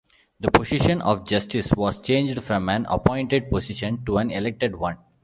The 0.39 0.49
position 0.49 0.99
of 1.03 1.27
justice 1.27 1.71
was 1.75 2.01
changed 2.01 2.41
from 2.41 2.69
an 2.69 2.87
appointed 2.89 3.51
position 3.51 4.03
to 4.07 4.17
an 4.17 4.31
elected 4.31 4.75
one. 4.75 4.97